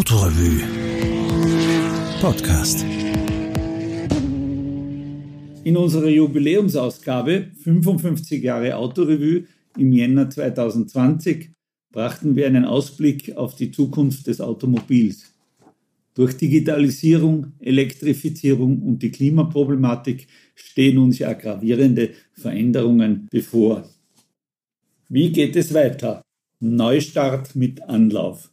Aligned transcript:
Autorevue 0.00 0.62
Podcast. 2.22 2.86
In 5.62 5.76
unserer 5.76 6.08
Jubiläumsausgabe 6.08 7.50
55 7.62 8.42
Jahre 8.42 8.76
Autorevue 8.76 9.44
im 9.76 9.92
Jänner 9.92 10.30
2020 10.30 11.50
brachten 11.92 12.34
wir 12.34 12.46
einen 12.46 12.64
Ausblick 12.64 13.36
auf 13.36 13.56
die 13.56 13.72
Zukunft 13.72 14.26
des 14.26 14.40
Automobils. 14.40 15.34
Durch 16.14 16.34
Digitalisierung, 16.34 17.52
Elektrifizierung 17.58 18.80
und 18.80 19.02
die 19.02 19.10
Klimaproblematik 19.10 20.28
stehen 20.54 20.96
uns 20.96 21.18
ja 21.18 21.34
gravierende 21.34 22.12
Veränderungen 22.32 23.28
bevor. 23.30 23.86
Wie 25.10 25.30
geht 25.30 25.56
es 25.56 25.74
weiter? 25.74 26.22
Neustart 26.58 27.54
mit 27.54 27.82
Anlauf. 27.82 28.49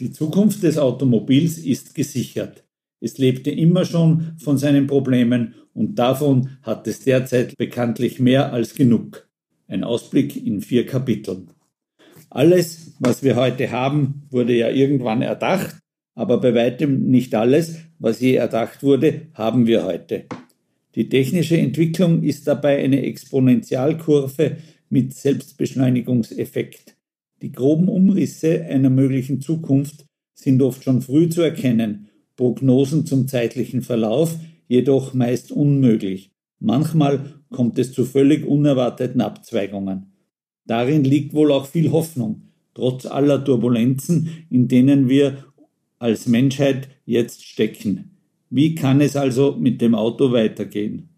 Die 0.00 0.10
Zukunft 0.10 0.62
des 0.62 0.78
Automobils 0.78 1.58
ist 1.58 1.94
gesichert. 1.94 2.64
Es 3.00 3.18
lebte 3.18 3.50
immer 3.50 3.84
schon 3.84 4.32
von 4.38 4.56
seinen 4.56 4.86
Problemen 4.86 5.54
und 5.74 5.98
davon 5.98 6.56
hat 6.62 6.86
es 6.86 7.00
derzeit 7.00 7.54
bekanntlich 7.58 8.18
mehr 8.18 8.50
als 8.50 8.74
genug. 8.74 9.28
Ein 9.68 9.84
Ausblick 9.84 10.34
in 10.46 10.62
vier 10.62 10.86
Kapiteln. 10.86 11.50
Alles, 12.30 12.94
was 12.98 13.22
wir 13.22 13.36
heute 13.36 13.70
haben, 13.72 14.22
wurde 14.30 14.56
ja 14.56 14.70
irgendwann 14.70 15.20
erdacht, 15.20 15.76
aber 16.14 16.40
bei 16.40 16.54
weitem 16.54 17.10
nicht 17.10 17.34
alles, 17.34 17.76
was 17.98 18.20
je 18.20 18.36
erdacht 18.36 18.82
wurde, 18.82 19.26
haben 19.34 19.66
wir 19.66 19.84
heute. 19.84 20.24
Die 20.94 21.10
technische 21.10 21.58
Entwicklung 21.58 22.22
ist 22.22 22.46
dabei 22.46 22.82
eine 22.82 23.02
Exponentialkurve 23.02 24.56
mit 24.88 25.12
Selbstbeschleunigungseffekt. 25.12 26.96
Die 27.42 27.52
groben 27.52 27.88
Umrisse 27.88 28.64
einer 28.64 28.90
möglichen 28.90 29.40
Zukunft 29.40 30.04
sind 30.34 30.60
oft 30.62 30.84
schon 30.84 31.02
früh 31.02 31.28
zu 31.28 31.42
erkennen, 31.42 32.08
Prognosen 32.36 33.06
zum 33.06 33.28
zeitlichen 33.28 33.82
Verlauf 33.82 34.36
jedoch 34.68 35.14
meist 35.14 35.52
unmöglich. 35.52 36.30
Manchmal 36.58 37.42
kommt 37.50 37.78
es 37.78 37.92
zu 37.92 38.04
völlig 38.04 38.46
unerwarteten 38.46 39.20
Abzweigungen. 39.20 40.12
Darin 40.66 41.04
liegt 41.04 41.34
wohl 41.34 41.50
auch 41.52 41.66
viel 41.66 41.90
Hoffnung, 41.90 42.42
trotz 42.74 43.06
aller 43.06 43.44
Turbulenzen, 43.44 44.28
in 44.50 44.68
denen 44.68 45.08
wir 45.08 45.44
als 45.98 46.26
Menschheit 46.26 46.88
jetzt 47.04 47.44
stecken. 47.44 48.16
Wie 48.50 48.74
kann 48.74 49.00
es 49.00 49.16
also 49.16 49.56
mit 49.58 49.80
dem 49.80 49.94
Auto 49.94 50.32
weitergehen? 50.32 51.08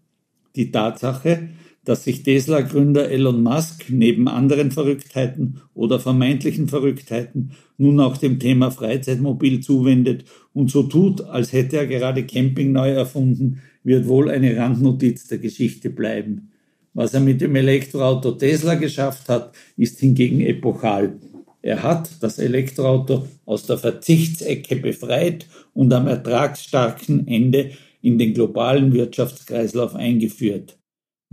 Die 0.55 0.71
Tatsache, 0.71 1.49
dass 1.85 2.03
sich 2.03 2.23
Tesla-Gründer 2.23 3.09
Elon 3.09 3.43
Musk 3.43 3.85
neben 3.89 4.27
anderen 4.27 4.71
Verrücktheiten 4.71 5.61
oder 5.73 5.99
vermeintlichen 5.99 6.67
Verrücktheiten 6.67 7.51
nun 7.77 7.99
auch 7.99 8.17
dem 8.17 8.39
Thema 8.39 8.71
Freizeitmobil 8.71 9.59
zuwendet 9.59 10.25
und 10.53 10.71
so 10.71 10.83
tut, 10.83 11.21
als 11.21 11.51
hätte 11.51 11.77
er 11.77 11.87
gerade 11.87 12.25
Camping 12.25 12.71
neu 12.71 12.91
erfunden, 12.91 13.61
wird 13.83 14.07
wohl 14.07 14.29
eine 14.29 14.55
Randnotiz 14.55 15.27
der 15.27 15.39
Geschichte 15.39 15.89
bleiben. 15.89 16.51
Was 16.93 17.13
er 17.13 17.19
mit 17.19 17.41
dem 17.41 17.55
Elektroauto 17.55 18.31
Tesla 18.33 18.75
geschafft 18.75 19.27
hat, 19.27 19.53
ist 19.77 19.99
hingegen 19.99 20.41
epochal. 20.41 21.17
Er 21.61 21.81
hat 21.81 22.09
das 22.21 22.39
Elektroauto 22.39 23.27
aus 23.45 23.65
der 23.65 23.77
Verzichtsecke 23.77 24.75
befreit 24.75 25.47
und 25.73 25.91
am 25.93 26.07
ertragsstarken 26.07 27.27
Ende 27.27 27.71
in 28.01 28.17
den 28.17 28.33
globalen 28.33 28.93
Wirtschaftskreislauf 28.93 29.95
eingeführt. 29.95 30.77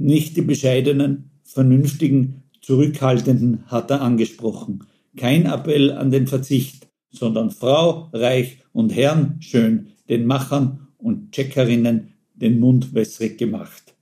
Nicht 0.01 0.39
die 0.39 0.43
bescheidenen, 0.43 1.31
vernünftigen, 1.43 2.45
zurückhaltenden 2.63 3.67
hat 3.67 3.91
er 3.91 4.01
angesprochen. 4.01 4.87
Kein 5.15 5.45
Appell 5.45 5.93
an 5.93 6.11
den 6.11 6.27
Verzicht, 6.27 6.89
sondern 7.11 7.51
Frau, 7.51 8.09
Reich 8.15 8.61
und 8.73 8.97
Herrn 8.97 9.37
schön, 9.41 9.89
den 10.09 10.25
Machern 10.25 10.89
und 10.97 11.33
Checkerinnen 11.33 12.15
den 12.33 12.61
Mund 12.61 12.95
wässrig 12.95 13.37
gemacht. 13.37 13.95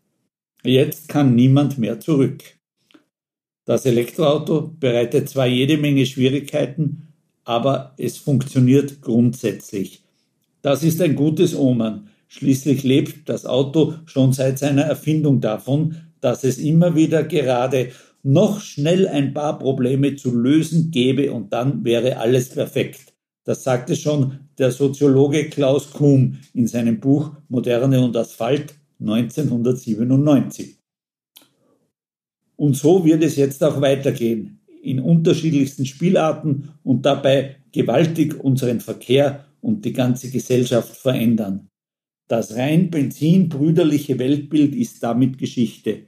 Jetzt 0.62 1.08
kann 1.08 1.34
niemand 1.34 1.78
mehr 1.78 1.98
zurück. 1.98 2.44
Das 3.64 3.84
Elektroauto 3.84 4.76
bereitet 4.78 5.28
zwar 5.28 5.48
jede 5.48 5.78
Menge 5.78 6.06
Schwierigkeiten, 6.06 7.08
aber 7.42 7.94
es 7.98 8.18
funktioniert 8.18 9.00
grundsätzlich. 9.00 10.04
Das 10.62 10.84
ist 10.84 11.02
ein 11.02 11.16
gutes 11.16 11.56
Omen, 11.56 12.07
Schließlich 12.28 12.82
lebt 12.82 13.28
das 13.28 13.46
Auto 13.46 13.94
schon 14.04 14.32
seit 14.32 14.58
seiner 14.58 14.82
Erfindung 14.82 15.40
davon, 15.40 15.96
dass 16.20 16.44
es 16.44 16.58
immer 16.58 16.94
wieder 16.94 17.24
gerade 17.24 17.90
noch 18.22 18.60
schnell 18.60 19.08
ein 19.08 19.32
paar 19.32 19.58
Probleme 19.58 20.16
zu 20.16 20.36
lösen 20.36 20.90
gäbe 20.90 21.32
und 21.32 21.52
dann 21.52 21.84
wäre 21.84 22.18
alles 22.18 22.50
perfekt. 22.50 23.14
Das 23.44 23.64
sagte 23.64 23.96
schon 23.96 24.40
der 24.58 24.72
Soziologe 24.72 25.48
Klaus 25.48 25.90
Kuhn 25.90 26.38
in 26.52 26.66
seinem 26.66 27.00
Buch 27.00 27.32
Moderne 27.48 28.04
und 28.04 28.14
Asphalt 28.14 28.74
1997. 29.00 30.76
Und 32.56 32.76
so 32.76 33.04
wird 33.04 33.22
es 33.22 33.36
jetzt 33.36 33.64
auch 33.64 33.80
weitergehen, 33.80 34.60
in 34.82 35.00
unterschiedlichsten 35.00 35.86
Spielarten 35.86 36.70
und 36.82 37.06
dabei 37.06 37.56
gewaltig 37.72 38.38
unseren 38.38 38.80
Verkehr 38.80 39.46
und 39.60 39.84
die 39.84 39.92
ganze 39.92 40.30
Gesellschaft 40.30 40.94
verändern. 40.96 41.67
Das 42.28 42.56
rein 42.56 42.90
benzinbrüderliche 42.90 44.18
Weltbild 44.18 44.74
ist 44.74 45.02
damit 45.02 45.38
Geschichte, 45.38 46.02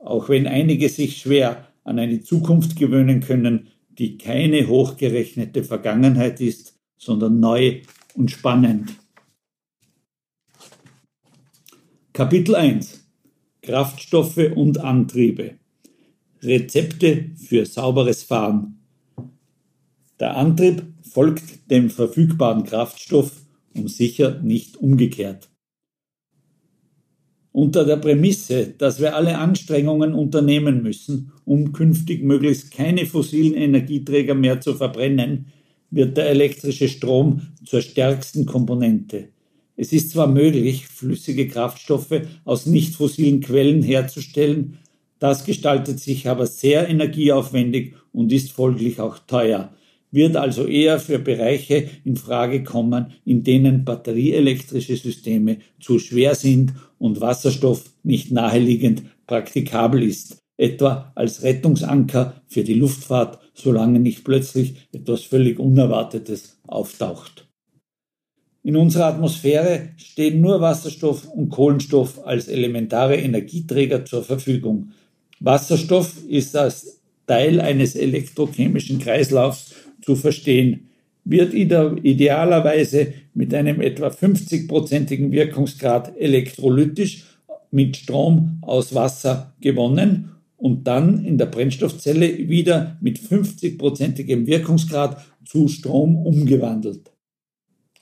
auch 0.00 0.28
wenn 0.28 0.48
einige 0.48 0.88
sich 0.88 1.18
schwer 1.18 1.68
an 1.84 2.00
eine 2.00 2.20
Zukunft 2.22 2.74
gewöhnen 2.74 3.20
können, 3.20 3.68
die 3.88 4.18
keine 4.18 4.66
hochgerechnete 4.66 5.62
Vergangenheit 5.62 6.40
ist, 6.40 6.76
sondern 6.98 7.38
neu 7.38 7.82
und 8.14 8.32
spannend. 8.32 8.96
Kapitel 12.12 12.56
1 12.56 13.06
Kraftstoffe 13.62 14.50
und 14.56 14.78
Antriebe. 14.78 15.54
Rezepte 16.42 17.30
für 17.36 17.64
sauberes 17.64 18.24
Fahren. 18.24 18.80
Der 20.18 20.36
Antrieb 20.36 20.82
folgt 21.02 21.70
dem 21.70 21.90
verfügbaren 21.90 22.64
Kraftstoff 22.64 23.32
und 23.74 23.88
sicher 23.88 24.40
nicht 24.40 24.76
umgekehrt 24.76 25.49
unter 27.52 27.84
der 27.84 27.96
Prämisse, 27.96 28.74
dass 28.78 29.00
wir 29.00 29.16
alle 29.16 29.38
Anstrengungen 29.38 30.14
unternehmen 30.14 30.82
müssen, 30.82 31.32
um 31.44 31.72
künftig 31.72 32.22
möglichst 32.22 32.70
keine 32.70 33.06
fossilen 33.06 33.54
Energieträger 33.54 34.34
mehr 34.34 34.60
zu 34.60 34.74
verbrennen, 34.74 35.46
wird 35.90 36.16
der 36.16 36.30
elektrische 36.30 36.88
Strom 36.88 37.42
zur 37.64 37.80
stärksten 37.82 38.46
Komponente. 38.46 39.28
Es 39.76 39.92
ist 39.92 40.10
zwar 40.10 40.28
möglich, 40.28 40.86
flüssige 40.86 41.48
Kraftstoffe 41.48 42.22
aus 42.44 42.66
nicht 42.66 42.94
fossilen 42.94 43.40
Quellen 43.40 43.82
herzustellen, 43.82 44.78
das 45.18 45.44
gestaltet 45.44 46.00
sich 46.00 46.28
aber 46.28 46.46
sehr 46.46 46.88
energieaufwendig 46.88 47.94
und 48.12 48.32
ist 48.32 48.52
folglich 48.52 49.00
auch 49.00 49.18
teuer 49.18 49.72
wird 50.10 50.36
also 50.36 50.66
eher 50.66 50.98
für 50.98 51.18
Bereiche 51.18 51.88
in 52.04 52.16
Frage 52.16 52.64
kommen, 52.64 53.12
in 53.24 53.44
denen 53.44 53.84
batterieelektrische 53.84 54.96
Systeme 54.96 55.58
zu 55.78 55.98
schwer 55.98 56.34
sind 56.34 56.72
und 57.00 57.20
Wasserstoff 57.20 57.90
nicht 58.02 58.30
naheliegend 58.30 59.02
praktikabel 59.26 60.02
ist, 60.02 60.38
etwa 60.58 61.10
als 61.14 61.42
Rettungsanker 61.42 62.42
für 62.46 62.62
die 62.62 62.74
Luftfahrt, 62.74 63.38
solange 63.54 63.98
nicht 63.98 64.22
plötzlich 64.22 64.74
etwas 64.92 65.22
völlig 65.22 65.58
Unerwartetes 65.58 66.60
auftaucht. 66.66 67.48
In 68.62 68.76
unserer 68.76 69.06
Atmosphäre 69.06 69.88
stehen 69.96 70.42
nur 70.42 70.60
Wasserstoff 70.60 71.26
und 71.26 71.48
Kohlenstoff 71.48 72.26
als 72.26 72.48
elementare 72.48 73.16
Energieträger 73.16 74.04
zur 74.04 74.22
Verfügung. 74.22 74.92
Wasserstoff 75.40 76.12
ist 76.28 76.54
als 76.54 77.00
Teil 77.26 77.60
eines 77.60 77.96
elektrochemischen 77.96 78.98
Kreislaufs 78.98 79.72
zu 80.02 80.16
verstehen, 80.16 80.89
wird 81.24 81.54
idealerweise 81.54 83.12
mit 83.34 83.54
einem 83.54 83.80
etwa 83.80 84.08
50-prozentigen 84.08 85.30
Wirkungsgrad 85.30 86.16
elektrolytisch 86.16 87.24
mit 87.70 87.96
Strom 87.96 88.58
aus 88.62 88.94
Wasser 88.94 89.54
gewonnen 89.60 90.32
und 90.56 90.86
dann 90.86 91.24
in 91.24 91.38
der 91.38 91.46
Brennstoffzelle 91.46 92.48
wieder 92.48 92.96
mit 93.00 93.18
50-prozentigem 93.18 94.46
Wirkungsgrad 94.46 95.22
zu 95.44 95.68
Strom 95.68 96.16
umgewandelt. 96.16 97.12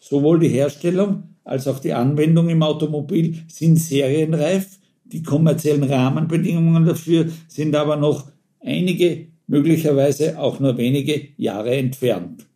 Sowohl 0.00 0.40
die 0.40 0.48
Herstellung 0.48 1.34
als 1.44 1.66
auch 1.66 1.78
die 1.78 1.92
Anwendung 1.92 2.48
im 2.48 2.62
Automobil 2.62 3.36
sind 3.48 3.76
serienreif, 3.76 4.78
die 5.04 5.22
kommerziellen 5.22 5.84
Rahmenbedingungen 5.84 6.84
dafür 6.84 7.28
sind 7.48 7.74
aber 7.74 7.96
noch 7.96 8.30
einige 8.60 9.28
möglicherweise 9.46 10.38
auch 10.38 10.60
nur 10.60 10.76
wenige 10.76 11.28
Jahre 11.36 11.74
entfernt. 11.76 12.46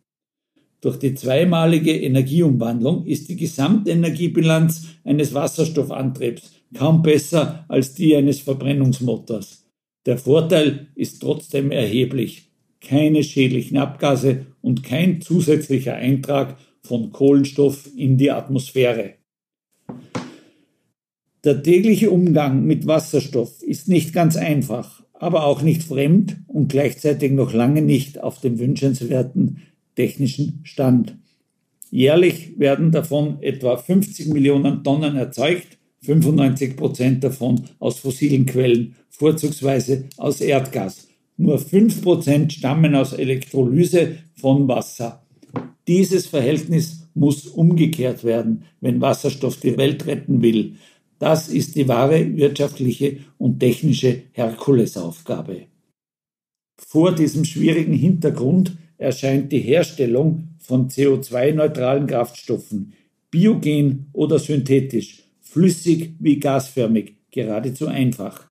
Durch 0.83 0.99
die 0.99 1.15
zweimalige 1.15 1.97
Energieumwandlung 1.97 3.05
ist 3.05 3.29
die 3.29 3.37
Gesamtenergiebilanz 3.37 4.87
eines 5.05 5.33
Wasserstoffantriebs 5.33 6.51
kaum 6.73 7.01
besser 7.01 7.63
als 7.69 7.93
die 7.93 8.13
eines 8.17 8.41
Verbrennungsmotors. 8.41 9.65
Der 10.05 10.17
Vorteil 10.17 10.87
ist 10.95 11.21
trotzdem 11.21 11.71
erheblich. 11.71 12.49
Keine 12.81 13.23
schädlichen 13.23 13.77
Abgase 13.77 14.47
und 14.59 14.83
kein 14.83 15.21
zusätzlicher 15.21 15.95
Eintrag 15.95 16.57
von 16.81 17.13
Kohlenstoff 17.13 17.89
in 17.95 18.17
die 18.17 18.31
Atmosphäre. 18.31 19.13
Der 21.45 21.63
tägliche 21.63 22.11
Umgang 22.11 22.65
mit 22.65 22.87
Wasserstoff 22.87 23.63
ist 23.63 23.87
nicht 23.87 24.11
ganz 24.11 24.35
einfach, 24.35 25.01
aber 25.13 25.45
auch 25.45 25.61
nicht 25.61 25.83
fremd 25.83 26.41
und 26.47 26.67
gleichzeitig 26.67 27.31
noch 27.31 27.53
lange 27.53 27.81
nicht 27.81 28.21
auf 28.21 28.41
dem 28.41 28.59
wünschenswerten 28.59 29.61
technischen 29.95 30.61
Stand. 30.63 31.17
Jährlich 31.91 32.57
werden 32.57 32.91
davon 32.91 33.37
etwa 33.41 33.77
50 33.77 34.27
Millionen 34.27 34.83
Tonnen 34.83 35.15
erzeugt, 35.15 35.77
95 36.01 36.75
Prozent 36.75 37.23
davon 37.23 37.61
aus 37.79 37.99
fossilen 37.99 38.45
Quellen, 38.45 38.95
vorzugsweise 39.09 40.05
aus 40.17 40.41
Erdgas. 40.41 41.07
Nur 41.37 41.59
5 41.59 42.01
Prozent 42.01 42.53
stammen 42.53 42.95
aus 42.95 43.13
Elektrolyse 43.13 44.17
von 44.35 44.67
Wasser. 44.67 45.23
Dieses 45.87 46.27
Verhältnis 46.27 47.07
muss 47.13 47.47
umgekehrt 47.47 48.23
werden, 48.23 48.63
wenn 48.81 49.01
Wasserstoff 49.01 49.57
die 49.57 49.77
Welt 49.77 50.05
retten 50.07 50.41
will. 50.41 50.75
Das 51.19 51.47
ist 51.47 51.75
die 51.75 51.87
wahre 51.87 52.35
wirtschaftliche 52.35 53.19
und 53.37 53.59
technische 53.59 54.23
Herkulesaufgabe. 54.31 55.67
Vor 56.77 57.13
diesem 57.13 57.45
schwierigen 57.45 57.93
Hintergrund 57.93 58.77
erscheint 58.97 59.51
die 59.51 59.59
Herstellung 59.59 60.49
von 60.59 60.89
CO2-neutralen 60.89 62.07
Kraftstoffen, 62.07 62.93
biogen 63.31 64.09
oder 64.13 64.39
synthetisch, 64.39 65.23
flüssig 65.41 66.15
wie 66.19 66.39
gasförmig, 66.39 67.15
geradezu 67.31 67.87
einfach. 67.87 68.47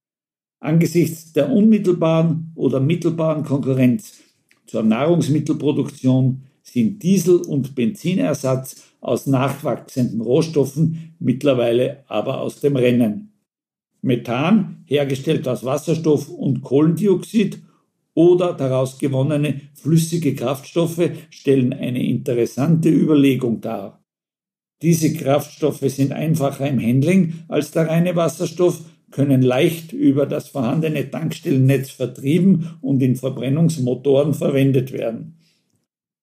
Angesichts 0.61 1.33
der 1.33 1.51
unmittelbaren 1.51 2.53
oder 2.55 2.81
mittelbaren 2.81 3.45
Konkurrenz 3.45 4.21
zur 4.67 4.83
Nahrungsmittelproduktion 4.83 6.43
sind 6.63 7.03
Diesel- 7.03 7.43
und 7.43 7.75
Benzinersatz 7.75 8.83
aus 9.01 9.27
nachwachsenden 9.27 10.21
Rohstoffen 10.21 11.15
mittlerweile 11.19 12.05
aber 12.09 12.41
aus 12.41 12.61
dem 12.61 12.77
Rennen. 12.77 13.33
Methan, 14.01 14.85
hergestellt 14.87 15.47
aus 15.47 15.65
Wasserstoff 15.65 16.29
und 16.29 16.63
Kohlendioxid, 16.63 17.61
oder 18.15 18.53
daraus 18.53 18.99
gewonnene 18.99 19.61
flüssige 19.75 20.35
Kraftstoffe 20.35 21.11
stellen 21.31 21.73
eine 21.73 22.05
interessante 22.05 22.91
Überlegung 22.91 23.61
dar. 23.61 24.05
Diese 24.83 25.13
Kraftstoffe 25.13 25.85
sind 25.87 26.13
einfacher 26.13 26.69
im 26.69 26.81
Handling 26.81 27.45
als 27.49 27.71
der 27.71 27.89
reine 27.89 28.17
Wasserstoff, 28.17 28.83
können 29.13 29.43
leicht 29.43 29.93
über 29.93 30.27
das 30.27 30.49
vorhandene 30.49 31.11
Tankstellennetz 31.11 31.91
vertrieben 31.91 32.79
und 32.81 33.03
in 33.03 33.15
Verbrennungsmotoren 33.15 34.35
verwendet 34.35 34.93
werden. 34.93 35.37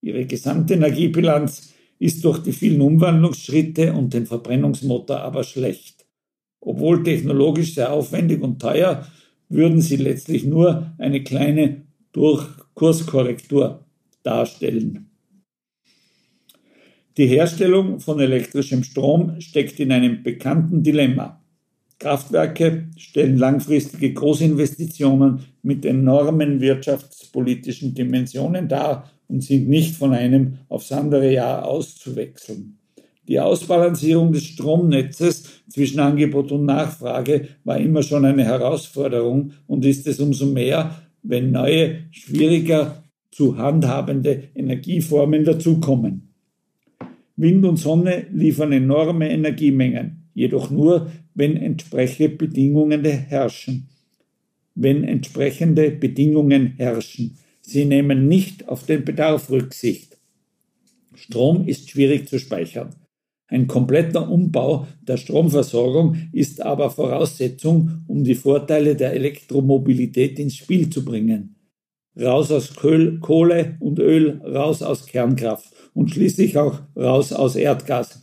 Ihre 0.01 0.25
gesamte 0.25 0.73
Energiebilanz 0.73 1.73
ist 1.99 2.23
durch 2.25 2.39
die 2.39 2.53
vielen 2.53 2.81
Umwandlungsschritte 2.81 3.93
und 3.93 4.13
den 4.13 4.25
Verbrennungsmotor 4.25 5.19
aber 5.19 5.43
schlecht. 5.43 6.05
Obwohl 6.61 7.03
technologisch 7.03 7.75
sehr 7.75 7.93
aufwendig 7.93 8.41
und 8.41 8.59
teuer, 8.59 9.05
würden 9.49 9.81
sie 9.81 9.97
letztlich 9.97 10.45
nur 10.45 10.93
eine 10.97 11.23
kleine 11.23 11.81
Durchkurskorrektur 12.13 13.85
darstellen. 14.23 15.09
Die 17.17 17.27
Herstellung 17.27 17.99
von 17.99 18.19
elektrischem 18.19 18.83
Strom 18.83 19.41
steckt 19.41 19.79
in 19.79 19.91
einem 19.91 20.23
bekannten 20.23 20.83
Dilemma. 20.83 21.43
Kraftwerke 21.99 22.87
stellen 22.95 23.37
langfristige 23.37 24.13
Großinvestitionen 24.13 25.41
mit 25.61 25.83
enormen 25.85 26.61
wirtschaftspolitischen 26.61 27.93
Dimensionen 27.93 28.69
dar 28.69 29.11
und 29.27 29.43
sind 29.43 29.67
nicht 29.67 29.95
von 29.95 30.13
einem 30.13 30.59
aufs 30.69 30.93
andere 30.93 31.31
Jahr 31.33 31.65
auszuwechseln. 31.65 32.77
Die 33.27 33.39
Ausbalancierung 33.39 34.31
des 34.31 34.45
Stromnetzes 34.45 35.38
zwischen 35.69 35.99
Angebot 35.99 36.51
und 36.51 36.65
Nachfrage 36.65 37.47
war 37.63 37.77
immer 37.77 38.03
schon 38.03 38.25
eine 38.25 38.43
Herausforderung 38.43 39.51
und 39.67 39.85
ist 39.85 40.07
es 40.07 40.19
umso 40.19 40.47
mehr, 40.47 40.95
wenn 41.23 41.51
neue, 41.51 42.05
schwieriger 42.11 43.03
zu 43.31 43.57
handhabende 43.57 44.49
Energieformen 44.55 45.45
dazukommen. 45.45 46.33
Wind 47.35 47.63
und 47.65 47.77
Sonne 47.77 48.25
liefern 48.33 48.73
enorme 48.73 49.29
Energiemengen, 49.29 50.29
jedoch 50.33 50.71
nur, 50.71 51.11
wenn 51.35 51.55
entsprechende 51.55 52.29
Bedingungen 52.29 53.05
herrschen. 53.05 53.87
Wenn 54.75 55.03
entsprechende 55.03 55.91
Bedingungen 55.91 56.73
herrschen. 56.77 57.37
Sie 57.61 57.85
nehmen 57.85 58.27
nicht 58.27 58.67
auf 58.67 58.85
den 58.85 59.05
Bedarf 59.05 59.49
Rücksicht. 59.49 60.17
Strom 61.15 61.67
ist 61.67 61.89
schwierig 61.89 62.27
zu 62.27 62.39
speichern. 62.39 62.89
Ein 63.49 63.65
kompletter 63.65 64.29
Umbau 64.29 64.87
der 65.01 65.17
Stromversorgung 65.17 66.15
ist 66.31 66.61
aber 66.61 66.91
Voraussetzung, 66.91 68.03
um 68.07 68.23
die 68.23 68.35
Vorteile 68.35 68.95
der 68.95 69.13
Elektromobilität 69.13 70.37
ins 70.37 70.55
Spiel 70.55 70.89
zu 70.89 71.03
bringen. 71.03 71.55
Raus 72.19 72.51
aus 72.51 72.75
Kohle 72.75 73.77
und 73.79 73.97
Öl, 73.97 74.39
raus 74.43 74.83
aus 74.83 75.07
Kernkraft 75.07 75.73
und 75.95 76.11
schließlich 76.11 76.57
auch 76.57 76.79
raus 76.95 77.33
aus 77.33 77.55
Erdgas. 77.55 78.21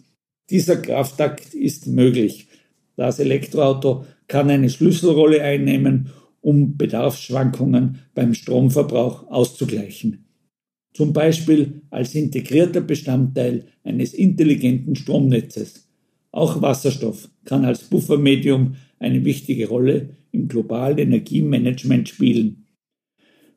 Dieser 0.49 0.77
Kraftakt 0.77 1.55
ist 1.55 1.89
möglich. 1.89 2.47
Das 2.95 3.19
Elektroauto 3.19 4.05
kann 4.29 4.49
eine 4.49 4.71
Schlüsselrolle 4.71 5.43
einnehmen, 5.43 6.11
um 6.41 6.77
Bedarfsschwankungen 6.77 7.99
beim 8.15 8.33
Stromverbrauch 8.33 9.29
auszugleichen 9.29 10.26
zum 10.97 11.13
Beispiel 11.13 11.83
als 11.91 12.15
integrierter 12.15 12.81
Bestandteil 12.81 13.67
eines 13.85 14.15
intelligenten 14.15 14.97
Stromnetzes. 14.97 15.91
Auch 16.33 16.63
Wasserstoff 16.63 17.29
kann 17.45 17.67
als 17.67 17.85
Buffermedium 17.85 18.77
eine 18.99 19.23
wichtige 19.23 19.69
Rolle 19.69 20.17
im 20.33 20.49
globalen 20.49 20.97
Energiemanagement 20.97 22.09
spielen. 22.09 22.65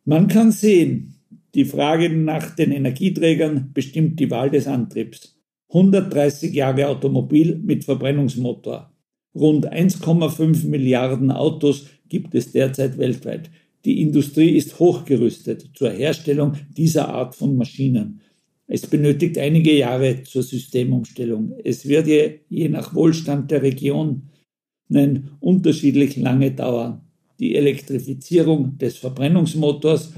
Man 0.03 0.27
kann 0.27 0.51
sehen, 0.51 1.15
die 1.55 1.63
Frage 1.63 2.09
nach 2.09 2.55
den 2.55 2.73
Energieträgern 2.73 3.71
bestimmt 3.73 4.19
die 4.19 4.29
Wahl 4.29 4.49
des 4.49 4.67
Antriebs. 4.67 5.39
130 5.69 6.53
Jahre 6.53 6.87
Automobil 6.89 7.55
mit 7.55 7.85
Verbrennungsmotor. 7.85 8.91
Rund 9.33 9.71
1,5 9.71 10.67
Milliarden 10.67 11.31
Autos 11.31 11.87
gibt 12.09 12.35
es 12.35 12.51
derzeit 12.51 12.97
weltweit. 12.97 13.49
Die 13.85 14.01
Industrie 14.01 14.51
ist 14.51 14.79
hochgerüstet 14.79 15.69
zur 15.73 15.91
Herstellung 15.91 16.55
dieser 16.75 17.09
Art 17.09 17.35
von 17.35 17.55
Maschinen. 17.55 18.21
Es 18.67 18.85
benötigt 18.85 19.37
einige 19.37 19.75
Jahre 19.75 20.23
zur 20.23 20.43
Systemumstellung. 20.43 21.53
Es 21.63 21.87
wird 21.87 22.07
je, 22.07 22.39
je 22.49 22.69
nach 22.69 22.93
Wohlstand 22.93 23.49
der 23.51 23.63
Region 23.63 24.29
unterschiedlich 25.39 26.17
lange 26.17 26.51
dauern. 26.51 27.01
Die 27.39 27.55
Elektrifizierung 27.55 28.77
des 28.77 28.97
Verbrennungsmotors 28.97 30.13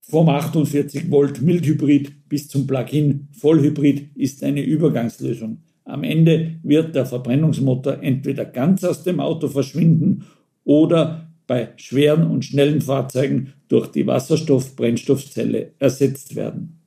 vom 0.00 0.28
48 0.28 1.10
Volt 1.10 1.42
Mildhybrid 1.42 2.28
bis 2.28 2.48
zum 2.48 2.66
Plug-in 2.66 3.28
Vollhybrid 3.32 4.14
ist 4.16 4.42
eine 4.44 4.62
Übergangslösung. 4.62 5.58
Am 5.84 6.04
Ende 6.04 6.56
wird 6.62 6.94
der 6.94 7.06
Verbrennungsmotor 7.06 8.02
entweder 8.02 8.44
ganz 8.44 8.84
aus 8.84 9.02
dem 9.02 9.20
Auto 9.20 9.48
verschwinden 9.48 10.24
oder 10.64 11.31
bei 11.46 11.70
schweren 11.76 12.26
und 12.30 12.44
schnellen 12.44 12.80
Fahrzeugen 12.80 13.54
durch 13.68 13.88
die 13.88 14.06
Wasserstoff-Brennstoffzelle 14.06 15.72
ersetzt 15.78 16.36
werden. 16.36 16.78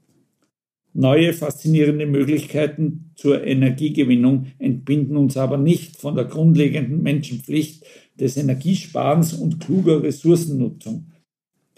Neue 0.94 1.34
faszinierende 1.34 2.06
Möglichkeiten 2.06 3.12
zur 3.16 3.44
Energiegewinnung 3.44 4.48
entbinden 4.60 5.18
uns 5.18 5.36
aber 5.36 5.58
nicht 5.58 5.98
von 5.98 6.16
der 6.16 6.24
grundlegenden 6.24 7.04
Menschenpflicht 7.04 7.86
des 8.18 8.38
Energiesparens 8.38 9.34
und 9.34 9.60
kluger 9.60 10.02
Ressourcennutzung. 10.02 11.08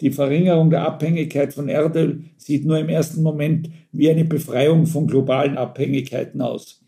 Die 0.00 0.12
Verringerung 0.12 0.70
der 0.70 0.86
Abhängigkeit 0.86 1.52
von 1.52 1.68
Erdöl 1.68 2.22
sieht 2.36 2.64
nur 2.64 2.78
im 2.78 2.88
ersten 2.88 3.24
Moment 3.24 3.68
wie 3.90 4.08
eine 4.08 4.24
Befreiung 4.24 4.86
von 4.86 5.08
globalen 5.08 5.58
Abhängigkeiten 5.58 6.40
aus. 6.40 6.84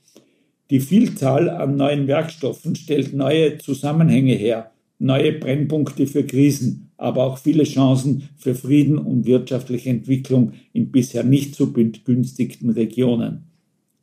Die 0.71 0.79
Vielzahl 0.79 1.51
an 1.51 1.75
neuen 1.75 2.07
Werkstoffen 2.07 2.77
stellt 2.77 3.13
neue 3.13 3.59
Zusammenhänge 3.59 4.35
her 4.35 4.71
neue 5.01 5.33
Brennpunkte 5.33 6.07
für 6.07 6.25
Krisen, 6.25 6.93
aber 6.97 7.25
auch 7.25 7.39
viele 7.39 7.65
Chancen 7.65 8.29
für 8.37 8.55
Frieden 8.55 8.99
und 8.99 9.27
wirtschaftliche 9.27 9.91
Entwicklung 9.91 10.53
in 10.73 10.93
bisher 10.93 11.25
nicht 11.25 11.55
so 11.57 11.73
begünstigten 11.73 12.71
Regionen. 12.71 13.47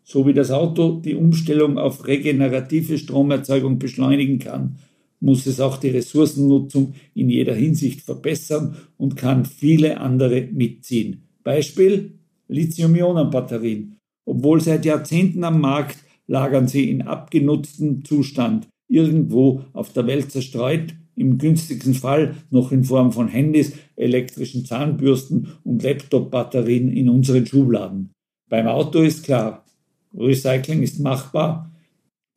So 0.03 0.25
wie 0.25 0.33
das 0.33 0.51
Auto 0.51 0.99
die 0.99 1.15
Umstellung 1.15 1.77
auf 1.77 2.07
regenerative 2.07 2.97
Stromerzeugung 2.97 3.77
beschleunigen 3.77 4.39
kann, 4.39 4.77
muss 5.19 5.45
es 5.45 5.59
auch 5.59 5.77
die 5.77 5.89
Ressourcennutzung 5.89 6.93
in 7.13 7.29
jeder 7.29 7.55
Hinsicht 7.55 8.01
verbessern 8.01 8.75
und 8.97 9.15
kann 9.15 9.45
viele 9.45 9.99
andere 9.99 10.47
mitziehen. 10.51 11.23
Beispiel 11.43 12.13
Lithium-Ionen-Batterien. 12.47 13.97
Obwohl 14.25 14.61
seit 14.61 14.85
Jahrzehnten 14.85 15.43
am 15.43 15.61
Markt 15.61 15.97
lagern 16.27 16.67
sie 16.67 16.89
in 16.89 17.03
abgenutztem 17.03 18.03
Zustand 18.03 18.67
irgendwo 18.87 19.63
auf 19.73 19.93
der 19.93 20.07
Welt 20.07 20.31
zerstreut, 20.31 20.95
im 21.15 21.37
günstigsten 21.37 21.95
Fall 21.95 22.35
noch 22.51 22.71
in 22.71 22.83
Form 22.83 23.11
von 23.11 23.27
Handys, 23.27 23.73
elektrischen 23.95 24.65
Zahnbürsten 24.65 25.53
und 25.63 25.81
Laptop-Batterien 25.81 26.91
in 26.91 27.09
unseren 27.09 27.45
Schubladen. 27.45 28.11
Beim 28.49 28.67
Auto 28.67 29.01
ist 29.01 29.23
klar, 29.23 29.65
Recycling 30.13 30.83
ist 30.83 30.99
machbar, 30.99 31.75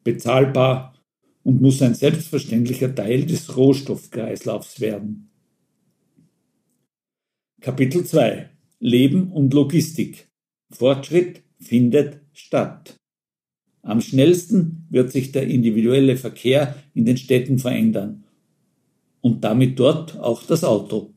bezahlbar 0.02 0.95
und 1.42 1.61
muss 1.61 1.83
ein 1.83 1.95
selbstverständlicher 1.95 2.95
Teil 2.95 3.26
des 3.26 3.57
Rohstoffkreislaufs 3.57 4.80
werden. 4.80 5.30
Kapitel 7.61 8.04
2 8.04 8.49
Leben 8.78 9.30
und 9.30 9.52
Logistik. 9.52 10.30
Fortschritt 10.71 11.42
findet 11.59 12.21
statt. 12.33 13.00
Am 13.82 14.00
schnellsten 14.00 14.87
wird 14.90 15.10
sich 15.10 15.32
der 15.32 15.46
individuelle 15.46 16.16
Verkehr 16.16 16.75
in 16.94 17.04
den 17.04 17.16
Städten 17.16 17.58
verändern 17.58 18.25
und 19.20 19.44
damit 19.44 19.78
dort 19.78 20.18
auch 20.18 20.42
das 20.42 20.64
Auto. 20.64 21.14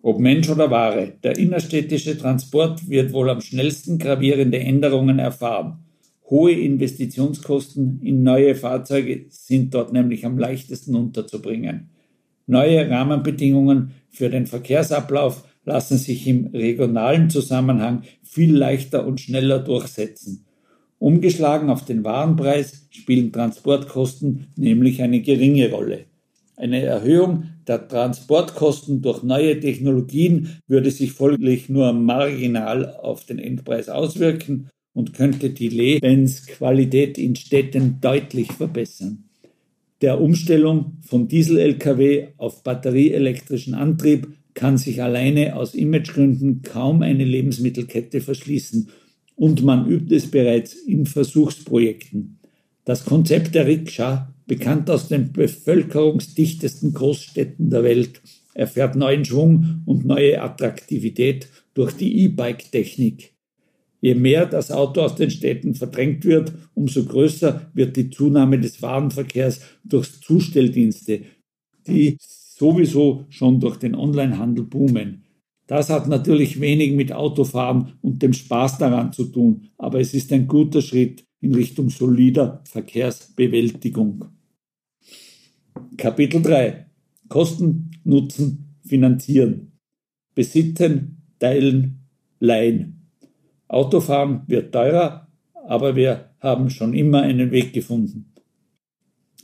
Ob 0.00 0.20
Mensch 0.20 0.48
oder 0.48 0.70
Ware, 0.70 1.12
der 1.22 1.36
innerstädtische 1.36 2.16
Transport 2.16 2.88
wird 2.88 3.12
wohl 3.12 3.30
am 3.30 3.40
schnellsten 3.40 3.98
gravierende 3.98 4.58
Änderungen 4.58 5.18
erfahren. 5.18 5.84
Hohe 6.30 6.52
Investitionskosten 6.52 8.00
in 8.02 8.22
neue 8.22 8.54
Fahrzeuge 8.54 9.26
sind 9.28 9.74
dort 9.74 9.92
nämlich 9.92 10.24
am 10.24 10.38
leichtesten 10.38 10.94
unterzubringen. 10.94 11.90
Neue 12.46 12.88
Rahmenbedingungen 12.88 13.92
für 14.10 14.30
den 14.30 14.46
Verkehrsablauf 14.46 15.44
lassen 15.64 15.98
sich 15.98 16.26
im 16.26 16.46
regionalen 16.46 17.28
Zusammenhang 17.28 18.02
viel 18.22 18.54
leichter 18.56 19.06
und 19.06 19.20
schneller 19.20 19.58
durchsetzen. 19.58 20.46
Umgeschlagen 20.98 21.70
auf 21.70 21.84
den 21.84 22.04
Warenpreis 22.04 22.88
spielen 22.90 23.32
Transportkosten 23.32 24.48
nämlich 24.56 25.00
eine 25.02 25.20
geringe 25.20 25.70
Rolle. 25.70 26.04
Eine 26.56 26.82
Erhöhung 26.82 27.44
der 27.68 27.86
Transportkosten 27.86 29.00
durch 29.00 29.22
neue 29.22 29.60
Technologien 29.60 30.60
würde 30.66 30.90
sich 30.90 31.12
folglich 31.12 31.68
nur 31.68 31.92
marginal 31.92 32.96
auf 32.96 33.24
den 33.24 33.38
Endpreis 33.38 33.88
auswirken 33.88 34.68
und 34.92 35.14
könnte 35.14 35.50
die 35.50 35.68
Lebensqualität 35.68 37.16
in 37.16 37.36
Städten 37.36 37.98
deutlich 38.00 38.50
verbessern. 38.52 39.28
Der 40.00 40.20
Umstellung 40.20 40.96
von 41.02 41.28
Diesel-Lkw 41.28 42.28
auf 42.38 42.64
batterieelektrischen 42.64 43.74
Antrieb 43.74 44.28
kann 44.54 44.78
sich 44.78 45.00
alleine 45.00 45.54
aus 45.54 45.74
Imagegründen 45.74 46.62
kaum 46.62 47.02
eine 47.02 47.24
Lebensmittelkette 47.24 48.20
verschließen 48.20 48.90
und 49.38 49.62
man 49.62 49.88
übt 49.88 50.14
es 50.14 50.30
bereits 50.30 50.74
in 50.74 51.06
Versuchsprojekten. 51.06 52.40
Das 52.84 53.04
Konzept 53.04 53.54
der 53.54 53.66
Rikscha 53.66 54.34
bekannt 54.46 54.90
aus 54.90 55.08
den 55.08 55.32
bevölkerungsdichtesten 55.32 56.92
Großstädten 56.92 57.70
der 57.70 57.84
Welt, 57.84 58.20
erfährt 58.54 58.96
neuen 58.96 59.24
Schwung 59.24 59.82
und 59.86 60.04
neue 60.04 60.42
Attraktivität 60.42 61.48
durch 61.74 61.92
die 61.92 62.24
E-Bike-Technik. 62.24 63.34
Je 64.00 64.14
mehr 64.14 64.46
das 64.46 64.72
Auto 64.72 65.02
aus 65.02 65.14
den 65.14 65.30
Städten 65.30 65.74
verdrängt 65.74 66.24
wird, 66.24 66.52
umso 66.74 67.04
größer 67.04 67.70
wird 67.74 67.96
die 67.96 68.10
Zunahme 68.10 68.58
des 68.58 68.82
Warenverkehrs 68.82 69.60
durch 69.84 70.20
Zustelldienste, 70.20 71.20
die 71.86 72.16
sowieso 72.18 73.26
schon 73.28 73.60
durch 73.60 73.76
den 73.76 73.94
Onlinehandel 73.94 74.64
boomen. 74.64 75.24
Das 75.68 75.90
hat 75.90 76.08
natürlich 76.08 76.60
wenig 76.60 76.92
mit 76.92 77.12
Autofahren 77.12 77.92
und 78.00 78.22
dem 78.22 78.32
Spaß 78.32 78.78
daran 78.78 79.12
zu 79.12 79.26
tun, 79.26 79.68
aber 79.76 80.00
es 80.00 80.14
ist 80.14 80.32
ein 80.32 80.48
guter 80.48 80.80
Schritt 80.80 81.26
in 81.40 81.54
Richtung 81.54 81.90
solider 81.90 82.62
Verkehrsbewältigung. 82.64 84.24
Kapitel 85.98 86.40
3 86.42 86.86
Kosten, 87.28 87.90
Nutzen, 88.04 88.76
Finanzieren. 88.86 89.72
Besitzen, 90.34 91.22
Teilen, 91.38 92.08
Leihen. 92.40 93.10
Autofahren 93.68 94.44
wird 94.46 94.72
teurer, 94.72 95.28
aber 95.66 95.94
wir 95.94 96.30
haben 96.40 96.70
schon 96.70 96.94
immer 96.94 97.20
einen 97.20 97.50
Weg 97.50 97.74
gefunden. 97.74 98.32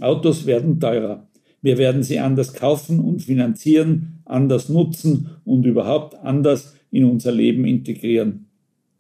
Autos 0.01 0.47
werden 0.47 0.81
teurer. 0.81 1.29
Wir 1.61 1.77
werden 1.77 2.03
sie 2.03 2.19
anders 2.19 2.55
kaufen 2.55 3.01
und 3.01 3.23
finanzieren, 3.23 4.14
anders 4.25 4.69
nutzen 4.69 5.31
und 5.45 5.65
überhaupt 5.67 6.15
anders 6.17 6.75
in 6.91 7.05
unser 7.05 7.33
Leben 7.33 7.65
integrieren. 7.65 8.47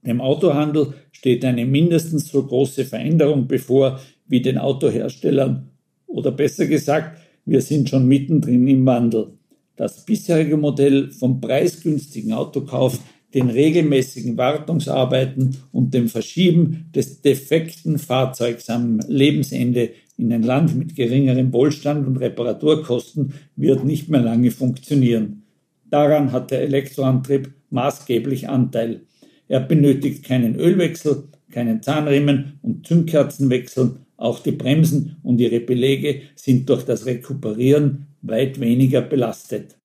Dem 0.06 0.20
Autohandel 0.20 0.94
steht 1.12 1.44
eine 1.44 1.64
mindestens 1.64 2.28
so 2.28 2.42
große 2.42 2.84
Veränderung 2.84 3.46
bevor 3.46 4.00
wie 4.26 4.42
den 4.42 4.58
Autoherstellern 4.58 5.70
oder 6.06 6.30
besser 6.30 6.66
gesagt, 6.66 7.18
wir 7.46 7.60
sind 7.60 7.88
schon 7.88 8.06
mittendrin 8.06 8.66
im 8.66 8.86
Wandel. 8.86 9.32
Das 9.76 10.04
bisherige 10.04 10.56
Modell 10.56 11.10
vom 11.10 11.40
preisgünstigen 11.40 12.32
Autokauf, 12.32 12.98
den 13.34 13.50
regelmäßigen 13.50 14.36
Wartungsarbeiten 14.36 15.56
und 15.72 15.92
dem 15.92 16.08
Verschieben 16.08 16.90
des 16.94 17.20
defekten 17.20 17.98
Fahrzeugs 17.98 18.70
am 18.70 19.00
Lebensende 19.08 19.90
in 20.16 20.32
ein 20.32 20.42
Land 20.42 20.76
mit 20.76 20.94
geringerem 20.94 21.52
Wohlstand 21.52 22.06
und 22.06 22.16
Reparaturkosten 22.16 23.34
wird 23.56 23.84
nicht 23.84 24.08
mehr 24.08 24.22
lange 24.22 24.50
funktionieren. 24.50 25.42
Daran 25.90 26.32
hat 26.32 26.50
der 26.50 26.62
Elektroantrieb 26.62 27.52
maßgeblich 27.70 28.48
Anteil. 28.48 29.02
Er 29.48 29.60
benötigt 29.60 30.24
keinen 30.24 30.56
Ölwechsel, 30.56 31.24
keinen 31.50 31.82
Zahnriemen 31.82 32.58
und 32.62 32.86
Zündkerzenwechsel 32.86 33.96
auch 34.16 34.40
die 34.40 34.52
Bremsen 34.52 35.16
und 35.22 35.40
ihre 35.40 35.60
Belege 35.60 36.22
sind 36.34 36.68
durch 36.68 36.84
das 36.84 37.04
Rekuperieren 37.06 38.06
weit 38.22 38.60
weniger 38.60 39.02
belastet. 39.02 39.76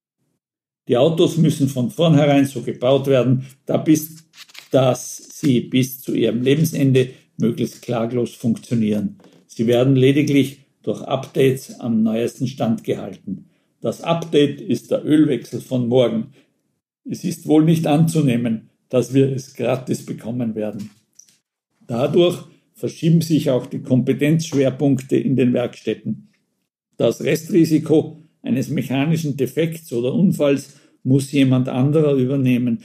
Die 0.87 0.97
Autos 0.97 1.37
müssen 1.37 1.67
von 1.67 1.91
vornherein 1.91 2.45
so 2.45 2.61
gebaut 2.61 3.07
werden, 3.07 3.45
dass 4.71 5.17
sie 5.17 5.61
bis 5.61 6.01
zu 6.01 6.13
ihrem 6.13 6.41
Lebensende 6.41 7.09
möglichst 7.37 7.81
klaglos 7.81 8.33
funktionieren. 8.33 9.17
Sie 9.51 9.65
werden 9.65 9.95
lediglich 9.95 10.59
durch 10.83 11.01
Updates 11.01 11.79
am 11.79 12.03
neuesten 12.03 12.45
Stand 12.45 12.83
gehalten. 12.83 13.49
Das 13.81 14.01
Update 14.01 14.61
ist 14.61 14.91
der 14.91 15.03
Ölwechsel 15.03 15.59
von 15.59 15.87
morgen. 15.87 16.27
Es 17.03 17.23
ist 17.23 17.47
wohl 17.47 17.65
nicht 17.65 17.87
anzunehmen, 17.87 18.69
dass 18.89 19.13
wir 19.13 19.31
es 19.31 19.55
gratis 19.55 20.05
bekommen 20.05 20.53
werden. 20.53 20.91
Dadurch 21.87 22.43
verschieben 22.73 23.21
sich 23.21 23.49
auch 23.49 23.65
die 23.65 23.81
Kompetenzschwerpunkte 23.81 25.17
in 25.17 25.35
den 25.35 25.51
Werkstätten. 25.53 26.29
Das 26.97 27.23
Restrisiko 27.23 28.21
eines 28.43 28.69
mechanischen 28.69 29.35
Defekts 29.35 29.91
oder 29.91 30.13
Unfalls 30.13 30.75
muss 31.03 31.31
jemand 31.31 31.69
anderer 31.69 32.13
übernehmen. 32.13 32.83